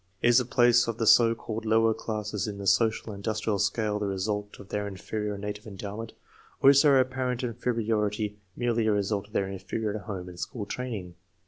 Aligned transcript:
Is 0.23 0.39
the 0.39 0.45
place 0.45 0.87
of 0.87 0.97
the 0.97 1.05
so 1.05 1.35
called 1.35 1.63
lower 1.63 1.93
classes 1.93 2.47
in 2.47 2.57
the 2.57 2.65
social 2.65 3.11
and 3.13 3.17
industrial 3.19 3.59
scale 3.59 3.99
the 3.99 4.07
result 4.07 4.57
of 4.59 4.69
their 4.69 4.87
inferior 4.87 5.37
native 5.37 5.67
endowment, 5.67 6.13
or 6.59 6.71
is 6.71 6.81
their 6.81 6.99
apparent 6.99 7.43
inferiority 7.43 8.39
merely 8.57 8.87
a 8.87 8.91
result 8.91 9.27
of 9.27 9.33
their 9.33 9.47
inferior 9.47 9.95
home 9.99 10.27
and 10.27 10.39
school 10.39 10.65
training? 10.65 11.13